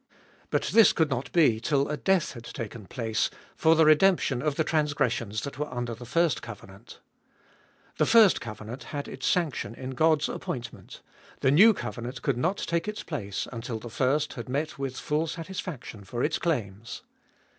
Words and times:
But 0.49 0.63
this 0.73 0.93
could 0.93 1.11
not 1.11 1.31
be 1.31 1.59
till 1.59 1.87
a 1.87 1.95
death 1.95 2.33
had 2.33 2.45
taken 2.45 2.87
place 2.87 3.29
for 3.55 3.75
the 3.75 3.85
redemption 3.85 4.41
of 4.41 4.55
the 4.55 4.63
transgressions 4.63 5.41
that 5.43 5.59
were 5.59 5.71
under 5.71 5.93
the 5.93 6.07
first 6.07 6.41
covenant. 6.41 6.99
The 7.97 8.07
first 8.07 8.41
covenant 8.41 8.85
had 8.85 9.07
its 9.07 9.27
sanction 9.27 9.75
in 9.75 9.91
God's 9.91 10.27
appointment; 10.27 11.01
the 11.41 11.51
new 11.51 11.75
covenant 11.75 12.23
could 12.23 12.37
not 12.39 12.57
take 12.57 12.87
its 12.87 13.03
place 13.03 13.47
until 13.51 13.77
the 13.77 13.91
first 13.91 14.33
had 14.33 14.49
met 14.49 14.79
with 14.79 14.97
full 14.97 15.27
satisfaction 15.27 16.03
for 16.03 16.23
its 16.23 16.39
claims. 16.39 17.03